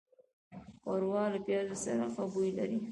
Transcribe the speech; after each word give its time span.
ښوروا 0.81 1.23
له 1.33 1.39
پيازو 1.45 1.75
سره 1.85 2.03
ښه 2.13 2.23
بوی 2.31 2.49
لري. 2.59 2.77